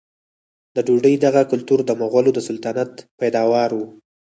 [0.75, 3.79] د ډوډۍ دغه کلتور د مغولو د سلطنت پیداوار و.